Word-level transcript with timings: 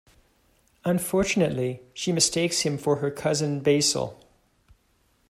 Unfortunately, 0.83 1.79
she 1.93 2.11
mistakes 2.11 2.61
him 2.61 2.75
for 2.79 2.95
her 2.95 3.11
cousin 3.11 3.59
Basil. 3.59 4.19